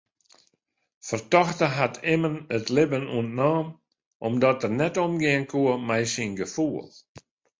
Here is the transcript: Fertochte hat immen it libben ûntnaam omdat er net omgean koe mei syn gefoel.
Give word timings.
Fertochte 0.99 1.75
hat 1.79 1.95
immen 2.13 2.37
it 2.57 2.65
libben 2.75 3.05
ûntnaam 3.19 3.67
omdat 4.27 4.57
er 4.65 4.71
net 4.81 4.95
omgean 5.05 5.43
koe 5.51 5.71
mei 5.87 6.03
syn 6.13 6.31
gefoel. 6.41 6.87